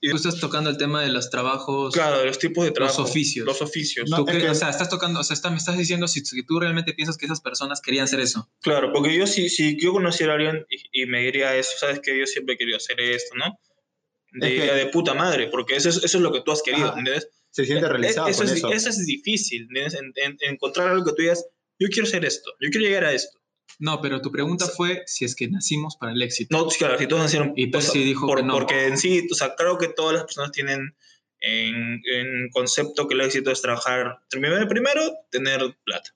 [0.09, 3.03] Tú estás tocando el tema de los trabajos, Claro, de los tipos de trabajo.
[3.03, 3.45] oficios.
[3.45, 4.09] Los oficios.
[4.09, 6.21] No, ¿Tú es que- o sea, estás tocando, o sea, está- me estás diciendo si,
[6.25, 8.49] si tú realmente piensas que esas personas querían hacer eso.
[8.61, 11.99] Claro, porque yo si, si yo conociera a alguien y, y me diría eso, sabes
[11.99, 13.59] que yo siempre he querido hacer esto, ¿no?
[14.33, 16.63] De, Es que- de puta madre, porque eso es, eso es lo que tú has
[16.63, 16.87] querido.
[16.97, 17.27] ¿entiendes?
[17.51, 18.71] Se siente realizado eso, con es, eso.
[18.71, 19.93] eso es difícil, ¿entiendes?
[19.95, 21.45] En- en- encontrar algo que tú digas,
[21.77, 23.40] yo quiero hacer esto, yo quiero llegar a esto.
[23.79, 26.55] No, pero tu pregunta fue si es que nacimos para el éxito.
[26.57, 27.53] No, claro, si todos nacieron.
[27.55, 28.53] Y Percy o sea, dijo por- que no.
[28.53, 30.95] Porque en sí, o sea, creo que todas las personas tienen
[31.39, 36.13] en, en concepto que el éxito es trabajar, primero, primero tener plata,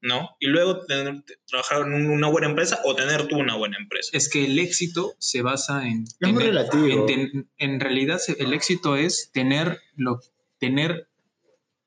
[0.00, 0.30] ¿no?
[0.38, 4.10] Y luego tener, trabajar en una buena empresa o tener tú una buena empresa.
[4.12, 6.04] Es que el éxito se basa en...
[6.20, 6.86] Es muy relativo.
[6.86, 10.20] En, ten- en realidad el éxito es tener, lo,
[10.58, 11.08] tener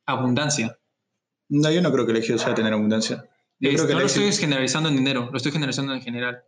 [0.06, 0.78] abundancia.
[1.48, 3.30] No, yo no creo que el éxito sea tener abundancia.
[3.62, 6.02] Yo Es- creo que no lo éxito- estoy generalizando en dinero, lo estoy generalizando en
[6.02, 6.43] general.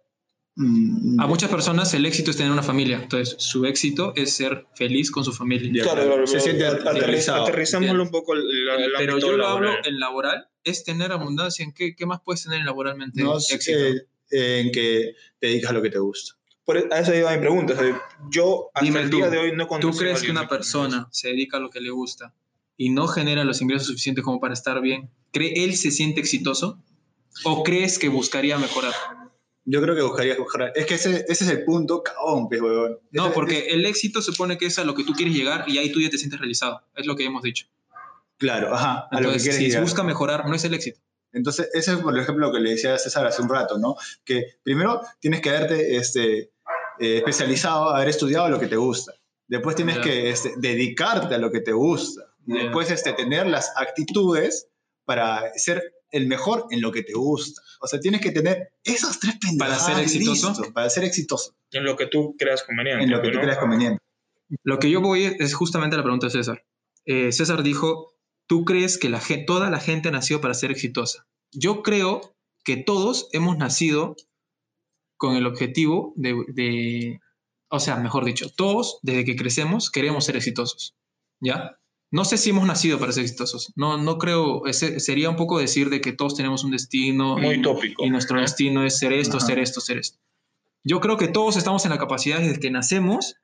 [0.56, 2.99] Mm, A muchas personas el éxito es tener una familia.
[3.02, 5.82] Entonces, su éxito es ser feliz con su familia.
[5.84, 6.12] Claro, claro.
[6.12, 7.43] claro, Se siente aterri- realizado.
[7.43, 9.88] Aterrizámoslo un poco el, el- el Pero yo lo hablo laboral.
[9.88, 11.63] en laboral, es tener abundancia.
[11.65, 13.80] ¿En qué, qué más puedes tener laboralmente no éxito?
[13.80, 16.36] eh, en que te dedicas a lo que te gusta.
[16.65, 17.73] Por e, a eso iba mi pregunta.
[17.73, 20.32] o sea, yo hasta Dime el tú, día de hoy no ¿Tú conozco crees que
[20.32, 22.34] una persona se dedica a lo que le gusta
[22.78, 25.10] y no genera los ingresos suficientes como para estar bien?
[25.32, 26.80] ¿Cree él se siente exitoso?
[27.46, 28.93] ¿O crees que buscaría mejorar?
[29.65, 30.72] Yo creo que buscarías mejorar.
[30.76, 33.00] Es que ese, ese es el punto, cabrón, pues, huevón.
[33.12, 35.78] No, Ese- porque el éxito supone que es a lo que tú quieres llegar y
[35.78, 36.82] ahí tú ya te sientes realizado.
[36.96, 37.67] Es lo que hemos dicho.
[38.38, 39.84] Claro, ajá, a lo que Entonces, quieres si llegar.
[39.84, 41.00] busca mejorar, no es el éxito.
[41.32, 43.96] Entonces, ese es, por ejemplo, lo que le decía a César hace un rato, ¿no?
[44.26, 46.52] Que primero tienes que haberte este,
[47.00, 49.13] eh, especializado, haber estudiado lo que te gusta.
[49.48, 52.22] Después tienes que este, dedicarte a lo que te gusta.
[52.46, 52.63] Y Ya.
[52.63, 54.67] después este, tener las actitudes
[55.06, 57.62] para ser el mejor en lo que te gusta.
[57.82, 60.49] O sea, tienes que tener esas tres pendejadas Para ser exitoso.
[60.49, 63.04] listo, para ser exitoso En lo que tú creas conveniente.
[63.04, 63.41] en lo que tú ¿no?
[63.41, 63.99] creas conveniente.
[64.63, 66.63] Lo que yo voy es justamente a la pregunta de César.
[67.06, 68.13] Eh, César dijo,
[68.47, 71.28] ¿tú crees que la, toda la gente nació para ser exitosa?
[71.52, 74.15] Yo creo que todos hemos nacido
[75.17, 77.19] con el objetivo de, de-
[77.69, 80.95] o sea, mejor dicho, todos desde que crecemos queremos ser exitosos,
[81.41, 81.80] ¿ya?
[82.13, 83.73] No sé si hemos nacido para ser exitosos.
[83.76, 87.38] No, no creo, ese, sería un poco decir de que todos tenemos un destino.
[87.39, 88.06] Muy y- tópico.
[88.06, 88.43] y nuestro ¿no?
[88.43, 89.47] destino es ser esto, Ajá.
[89.47, 90.19] ser esto, ser esto.
[90.84, 93.38] Yo creo que todos estamos en la capacidad desde que nacemos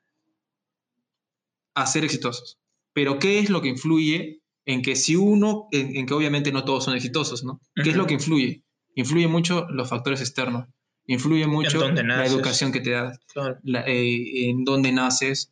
[1.74, 2.58] a ser exitosos.
[2.92, 6.64] Pero ¿qué es lo que influye en que si uno, en, en que obviamente no
[6.64, 7.60] todos son exitosos, ¿no?
[7.82, 8.62] ¿Qué es lo que influye?
[8.94, 10.66] Influye mucho los factores externos.
[11.06, 13.58] Influye mucho la educación que te da, Claro.
[13.64, 15.50] la- eh, en dónde naces.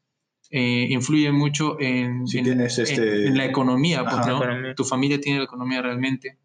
[0.50, 3.26] Eh, influye mucho en, Si en- tienes en- este...
[3.26, 4.26] en la economía, pues, Ajá.
[4.30, 4.36] ¿no?
[4.42, 4.74] Economía.
[4.74, 6.38] Tu familia tiene la economía realmente.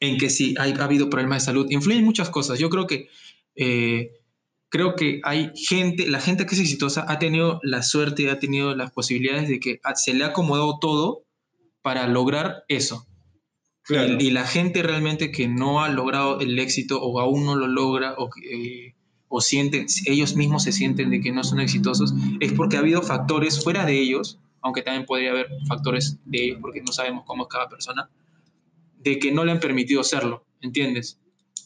[0.00, 1.66] En que si hay, ha habido problemas de salud.
[1.70, 2.58] Influyen muchas cosas.
[2.58, 3.08] Yo creo que,
[3.56, 4.12] eh,
[4.68, 8.76] creo que hay gente, la gente que es exitosa ha tenido la suerte, ha tenido
[8.76, 11.24] las posibilidades de que se le ha acomodado todo
[11.82, 13.06] para lograr eso.
[13.82, 14.18] Claro.
[14.20, 17.66] Y, y la gente realmente que no ha logrado el éxito o aún no lo
[17.66, 18.40] logra o, que,
[18.88, 18.94] eh,
[19.28, 23.02] o sienten, ellos mismos se sienten de que no son exitosos, es porque ha habido
[23.02, 27.44] factores fuera de ellos, aunque también podría haber factores de ellos porque no sabemos cómo
[27.44, 28.08] es cada persona,
[28.98, 31.20] de que no le han permitido serlo, ¿entiendes?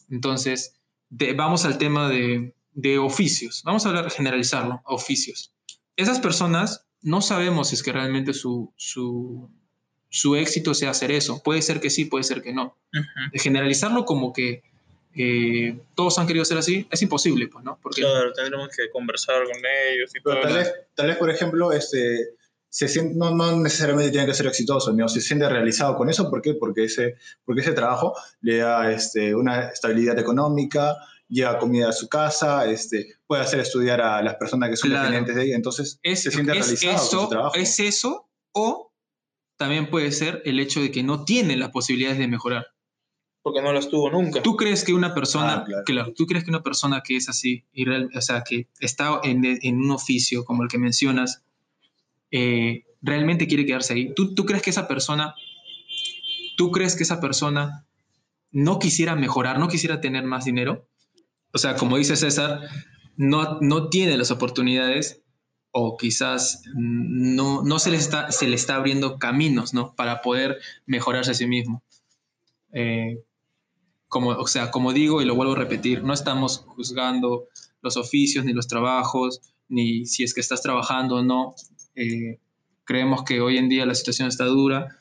[0.09, 0.75] Entonces,
[1.09, 5.53] de- vamos al tema de, de oficios, vamos a hablar, generalizarlo, oficios.
[5.95, 9.49] Esas personas no sabemos si es que realmente su, su,
[10.09, 11.41] su éxito sea hacer eso.
[11.43, 12.77] Puede ser que sí, puede ser que no.
[12.93, 13.03] Ujú.
[13.31, 14.63] De generalizarlo como que
[15.15, 17.77] eh, todos han querido ser así, es imposible, pues, ¿no?
[17.81, 19.57] Porque Claro, tendremos que conversar con
[19.91, 20.43] ellos y Pero todo.
[20.47, 22.29] tal vez, tal vez, por ejemplo, este,
[22.69, 25.07] se siente, no, no necesariamente tiene que ser exitoso, ¿no?
[25.07, 26.29] se siente realizado con eso.
[26.29, 26.55] ¿Por qué?
[26.55, 30.95] Porque ese, porque ese trabajo le da este, una estabilidad económica,
[31.27, 35.03] lleva comida a su casa, este, puede hacer estudiar a las personas que son Claro.
[35.05, 35.55] dependientes de ella.
[35.55, 37.55] Entonces, es, se siente es realizado con eso, su trabajo.
[37.55, 38.91] es eso, o
[39.57, 42.67] también puede ser el hecho de que no tiene las posibilidades de mejorar.
[43.43, 44.41] Porque no las tuvo nunca.
[44.41, 45.83] ¿Tú crees que una persona, Ah, claro.
[45.85, 49.19] claro, tú crees que una persona que es así, y real- o sea, que está
[49.23, 51.43] en, en un oficio como el que mencionas,
[52.31, 54.13] eh, realmente quiere quedarse ahí?
[54.15, 55.35] ¿Tú, ¿Tú crees que esa persona,
[56.57, 57.85] tú crees que esa persona
[58.51, 60.87] no quisiera mejorar, no quisiera tener más dinero?
[61.51, 62.61] O sea, como dice César,
[63.17, 65.21] no, no tiene las oportunidades
[65.71, 69.93] o quizás no, no se, le está, se le está abriendo caminos, ¿no?
[69.95, 71.83] Para poder mejorarse a sí mismo.
[72.71, 73.19] Eh,
[74.13, 77.49] como, o sea, como digo y lo vuelvo a repetir, no estamos juzgando
[77.81, 81.55] los oficios ni los trabajos, ni si es que estás trabajando o no.
[81.95, 82.39] Eh,
[82.85, 84.99] creemos que hoy en día la situación está dura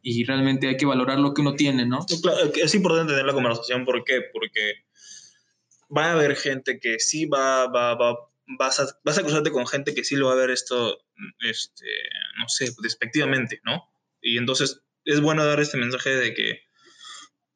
[0.00, 2.06] y realmente hay que valorar lo que uno tiene, ¿no?
[2.54, 3.84] Es importante tener la conversación.
[3.84, 4.22] ¿Por qué?
[4.32, 4.86] Porque
[5.94, 8.16] va a haber gente que sí va, va, va,
[8.58, 10.96] vas, a, vas a cruzarte con gente que sí lo va a ver esto,
[11.40, 11.84] este,
[12.38, 13.82] no sé, despectivamente, ¿no?
[14.22, 16.65] Y entonces es bueno dar este mensaje de que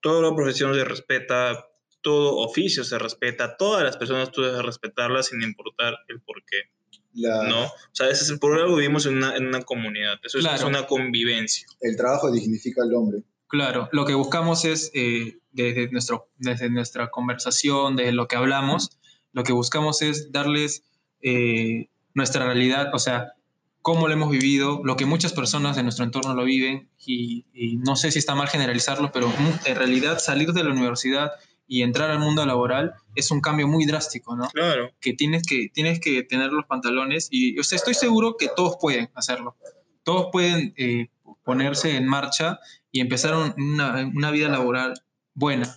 [0.01, 1.67] toda la profesión se respeta,
[2.01, 6.71] todo oficio se respeta, todas las personas tú debes respetarlas sin importar el por qué,
[7.15, 7.65] La- ¿no?
[7.67, 10.87] O sea, ese es el algo vivimos en una, en una comunidad, eso es- una
[10.87, 11.67] convivencia.
[11.81, 13.23] el trabajo dignifica al hombre.
[13.49, 18.99] Claro, lo que buscamos es, eh, desde, nuestro, desde nuestra conversación, desde lo que hablamos,
[19.33, 20.85] lo que buscamos es darles
[21.23, 23.35] eh, nuestra realidad, o sea,
[23.83, 27.77] cómo lo hemos vivido, lo que muchas personas de nuestro entorno lo viven, y, y
[27.77, 29.33] no sé si está mal generalizarlo, pero
[29.65, 31.31] en realidad salir de la universidad
[31.67, 34.49] y entrar al mundo laboral es un cambio muy drástico, ¿no?
[34.51, 34.91] Claro.
[35.01, 38.77] que tienes que, tienes que tener los pantalones y o sea, estoy seguro que todos
[38.81, 39.57] pueden hacerlo.
[40.03, 41.09] Todos pueden eh,
[41.45, 42.59] ponerse en marcha
[42.91, 44.95] y empezar un- una, una vida laboral
[45.35, 45.77] buena.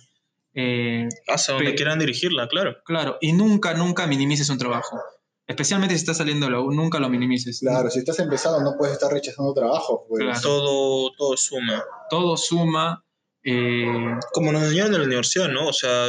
[0.52, 2.76] Eh, Hasta donde quieran dirigirla, claro.
[2.84, 4.98] claro, y nunca, nunca minimices un trabajo.
[5.46, 7.60] Especialmente si estás saliendo de la U, nunca lo minimices.
[7.60, 10.06] Claro, si estás empezando no puedes estar rechazando trabajo.
[10.08, 10.22] Pues.
[10.24, 10.40] Claro.
[10.40, 11.84] Todo, todo suma.
[12.08, 13.04] Todo suma.
[13.44, 15.68] eh, Como nos enseñaron en la universidad, ¿no?
[15.68, 16.06] O sea,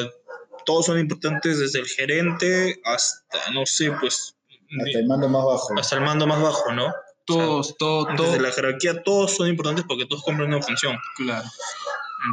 [0.65, 4.35] todos son importantes desde el gerente hasta, no sé, pues,
[4.79, 5.67] Hasta el mando más bajo.
[5.77, 6.91] hasta el mando más bajo, ¿no?
[7.27, 8.27] todos, todo, todo.
[8.27, 10.95] Desde la jerarquía todos son importantes porque todos cumplen una función.
[11.17, 11.47] Claro.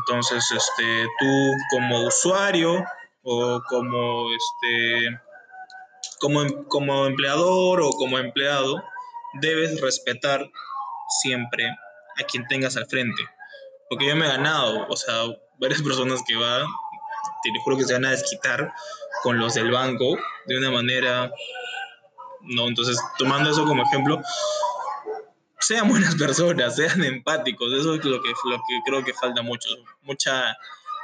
[0.00, 1.26] Entonces, este, tú
[1.70, 2.84] como usuario
[3.22, 5.08] o como, este,
[6.22, 8.80] como, em- como empleador o como empleado,
[9.40, 10.48] debes respetar
[11.20, 13.22] siempre a quien tengas al frente.
[13.90, 15.14] Porque yo me he ganado, o sea,
[15.58, 16.64] varias personas que van,
[17.42, 18.72] te juro que se van a desquitar
[19.24, 21.30] con los del banco de una manera,
[22.42, 24.20] no, entonces tomando eso como ejemplo,
[25.58, 29.68] sean buenas personas, sean empáticos, eso es lo que, lo que creo que falta mucho,
[30.02, 30.56] mucha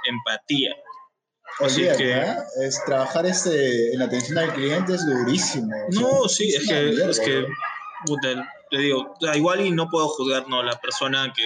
[0.05, 0.75] empatía.
[1.61, 5.75] Así Olvídate, que- es trabajar este, en atención al cliente es durísimo.
[5.89, 7.47] o sea, No, sí, es una que, mierda, es que,
[8.07, 11.43] puta, te digo, igual y no puedo juzgar, no, la persona que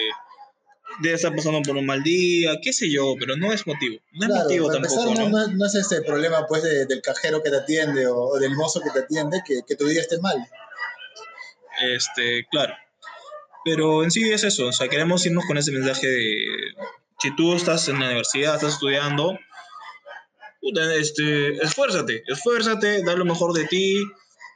[1.01, 4.27] debe estar pasando por un mal día, qué sé yo, pero no es motivo, no
[4.27, 5.31] es Claro, motivo tampoco, empezar, ¿no?
[5.31, 8.39] no, no- no es ese problema pues de- del cajero que te atiende o, o
[8.39, 10.37] del mozo que te atiende que, que tu día esté mal.
[11.81, 12.75] Este, claro.
[13.65, 16.45] Pero en sí es eso, o sea, queremos irnos con ese mensaje de,
[17.21, 19.39] si tú estás en la universidad, estás estudiando,
[20.63, 24.05] este, esfuérzate, esfuérzate, da lo mejor de ti,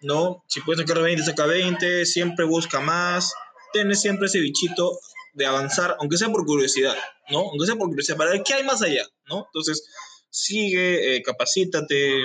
[0.02, 0.44] ¿no?
[0.48, 3.32] Si puedes sacar 20, saca 20, siempre busca más,
[3.72, 4.98] ten siempre ese bichito
[5.34, 6.96] de avanzar, aunque sea por curiosidad,
[7.28, 7.40] ¿no?
[7.40, 9.46] Aunque sea por curiosidad, para ver qué hay más allá, ¿no?
[9.46, 9.86] Entonces,
[10.30, 12.24] sigue, eh, capacítate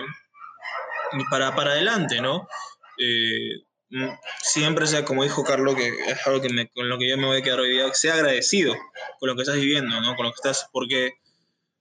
[1.30, 2.48] para, para adelante, ¿no?
[2.98, 4.10] Eh, mm,
[4.41, 7.26] siempre sea, como dijo Carlos, que es algo que me- con lo que yo me
[7.28, 8.76] voy a quedar hoy día, sea agradecido
[9.20, 10.15] con lo que estás viviendo, ¿no?
[10.15, 11.12] Con lo que estás, porque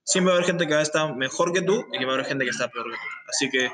[0.03, 2.11] siempre va a haber gente que va a estar mejor que tú y que va
[2.11, 3.03] a haber gente que está peor que tú.
[3.29, 3.71] Así que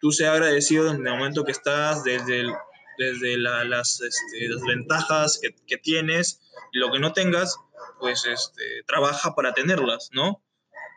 [0.00, 2.54] tú sea agradecido en el momento que estás, desde, el-
[2.98, 6.40] desde la- las, este, las ventajas que, que tienes
[6.72, 7.56] lo que no tengas,
[8.00, 10.42] pues este, trabaja para tenerlas, ¿no?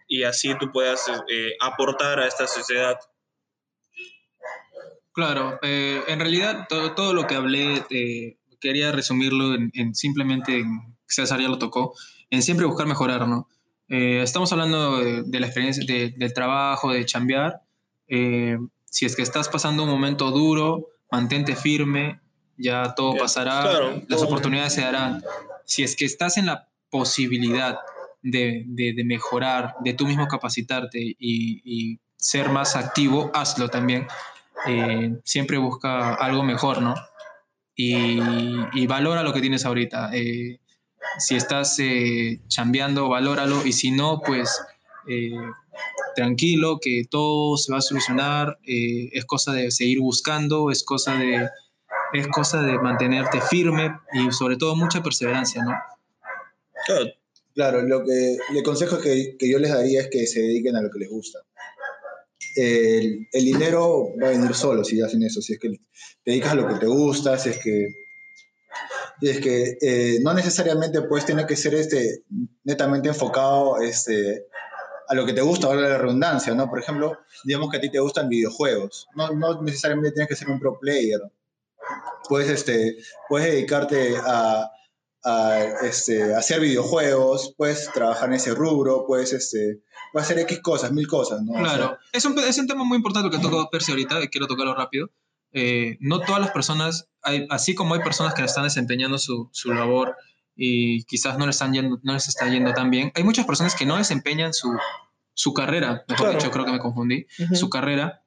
[0.08, 2.98] Y así tú puedas eh, aportar a esta sociedad.
[5.14, 10.60] Claro, eh, en realidad todo, todo lo que hablé eh, quería resumirlo en, en simplemente,
[10.60, 11.94] en- César ya lo tocó,
[12.32, 13.48] en siempre buscar mejorar, ¿no?
[13.90, 17.62] Eh, estamos hablando de, de la experiencia de- del trabajo, de chambear.
[18.08, 22.20] Eh, si es que estás pasando un momento duro, mantente firme,
[22.58, 25.24] ya todo pasará, claro, las todo- oportunidades se darán.
[25.66, 27.78] Si es que estás en la posibilidad
[28.22, 34.08] de, de- de mejorar, de tú mismo capacitarte y, y ser más activo, hazlo también
[34.68, 36.96] eh, siempre busca algo mejor, ¿no?
[37.76, 38.18] Y,
[38.74, 40.10] y valora lo que tienes ahorita.
[40.14, 40.60] Eh,
[41.18, 43.66] si estás eh, chambeando, valóralo.
[43.66, 44.62] Y si no, pues
[45.08, 45.32] eh,
[46.16, 48.58] tranquilo, que todo se va a solucionar.
[48.66, 51.50] eh, es cosa de seguir buscando, es cosa de,
[52.14, 55.74] es cosa de mantenerte firme y sobre todo mucha perseverancia, ¿no?
[56.86, 57.12] Claro,
[57.56, 60.82] Claro, lo que el consejo que, que yo les daría es que se dediquen a
[60.82, 61.40] lo que les gusta.
[62.58, 65.80] El, el dinero va a venir solo si hacen eso, si es que te
[66.26, 67.88] dedicas a lo que te gusta, si es que,
[69.20, 72.24] si es que eh, no necesariamente pues tiene que ser este,
[72.64, 74.48] netamente enfocado este,
[75.08, 76.70] a lo que te gusta, ahora la redundancia, ¿no?
[76.70, 80.50] Por ejemplo, digamos que a ti te gustan videojuegos, no, no necesariamente tienes que ser
[80.50, 81.22] un pro player.
[82.28, 82.98] Puedes, este,
[83.30, 84.72] puedes dedicarte a,
[85.24, 90.92] a, este, hacer videojuegos, puedes trabajar en ese rubro, puedes, este, puedes hacer X cosas,
[90.92, 91.54] mil cosas, ¿no?
[91.54, 94.28] O sea, Claro, es un, es un tema muy importante que tocó Percy ahorita, y
[94.30, 95.10] quiero tocarlo rápido.
[95.58, 99.74] Eh, no todas las personas, hay, así como hay personas que están desempeñando su, su
[99.74, 100.18] labor
[100.54, 103.74] y quizás no les, están yendo, no les está yendo tan bien, hay muchas personas
[103.74, 104.78] que no desempeñan su,
[105.34, 106.38] su carrera, mejor Claro.
[106.38, 108.22] dicho, creo que me confundí, su carrera,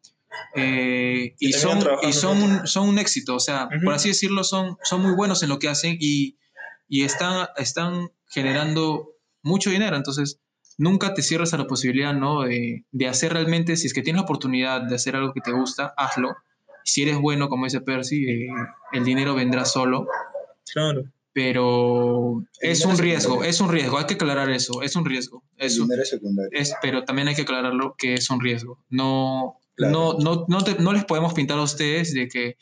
[0.55, 3.85] eh, y, son, y son, un, son un éxito, o sea, Ujú.
[3.85, 6.39] por así decirlo, son, son muy buenos en lo que hacen y,
[6.89, 9.11] y están, están generando
[9.43, 10.41] mucho dinero, entonces
[10.79, 12.43] nunca te cierres a la posibilidad, ¿no?
[12.43, 15.53] De, de hacer realmente, si es que tienes la oportunidad de hacer algo que te
[15.53, 16.35] gusta, hazlo.
[16.91, 18.49] Si eres bueno, como dice Percy, eh,
[18.93, 20.07] el dinero vendrá solo,
[20.73, 21.05] claro.
[21.35, 23.51] pero es un es riesgo, secundario.
[23.51, 25.43] es un riesgo, hay que aclarar eso, es un riesgo.
[25.59, 26.51] Es un- dinero secundario.
[26.59, 28.83] es, pero también hay que aclararlo que es un riesgo.
[28.89, 29.93] No, Claro.
[29.93, 32.57] no, no, no, te- no les podemos pintar a ustedes de que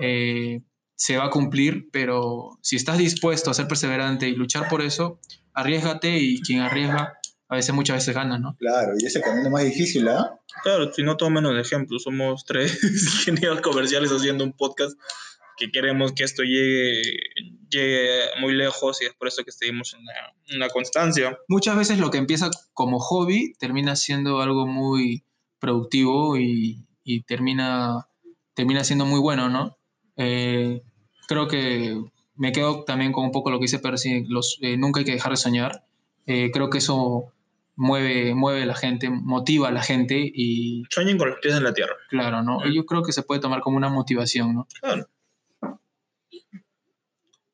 [0.00, 0.60] eh,
[0.94, 5.18] se va a cumplir, pero si estás dispuesto a ser perseverante y luchar por eso,
[5.54, 7.14] arriesgate y quien arriesga
[7.52, 8.56] a veces muchas veces gana, ¿no?
[8.58, 12.82] Claro, y ese camino más difícil, Claro, Claro, si no tomen el ejemplo, somos tres
[13.26, 14.98] ingenieros comerciales haciendo un podcast
[15.58, 17.02] que queremos que esto llegue,
[17.68, 20.12] llegue muy lejos y es por eso que seguimos en la,
[20.48, 21.38] en la constancia.
[21.46, 25.22] Muchas veces lo que empieza como hobby termina siendo algo muy
[25.58, 28.08] productivo y, y termina,
[28.54, 29.76] termina siendo muy bueno, ¿no?
[30.16, 30.80] Eh,
[31.28, 32.00] creo que
[32.34, 35.12] me quedo también con un poco lo que dice Percy, los, eh, nunca hay que
[35.12, 35.84] dejar de soñar.
[36.26, 37.32] Eh, creo que eso
[37.76, 41.64] mueve, mueve a la gente, motiva a la gente y Sueñen con los pies en
[41.64, 41.96] la tierra.
[42.08, 42.60] claro, ¿no?
[42.60, 42.72] Mm.
[42.72, 44.68] Yo creo que se puede tomar como una motivación, ¿no?
[44.80, 45.08] Claro.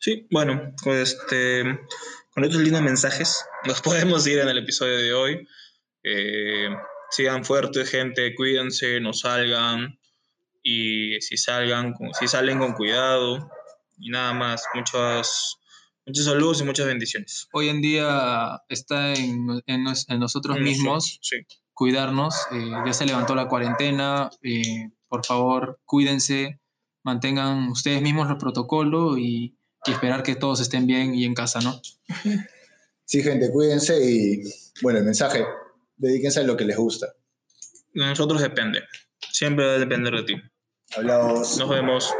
[0.01, 1.65] Sí, bueno, pues este,
[2.31, 5.49] con estos lindos mensajes nos podemos ir en el episodio de hoy.
[6.05, 6.69] Eh,
[7.11, 9.99] sigan fuertes, gente, cuídense, no salgan.
[10.63, 13.51] Y si salgan, si salen con cuidado.
[13.99, 15.58] Y nada más, muchos,
[16.09, 17.49] muchos saludos y muchas bendiciones.
[17.53, 21.37] Hoy en día está en, en nos- en nosotros mismos Sí.
[21.73, 22.35] cuidarnos.
[22.53, 24.31] eh, ya se levantó la cuarentena.
[24.43, 26.61] eh, por favor, cuídense,
[27.03, 29.57] mantengan ustedes mismos los protocolos y,
[29.87, 31.81] y esperar que todos estén bien y en casa, ¿no?
[33.07, 34.43] Sí, gente, cuídense y,
[34.83, 35.47] bueno, el mensaje,
[35.97, 37.07] dedíquense a lo que les gusta.
[37.95, 38.81] De nosotros depende.
[39.33, 40.35] Siempre va a depender de ti.
[40.95, 41.57] Hablamos.
[41.59, 42.13] Nos vemos.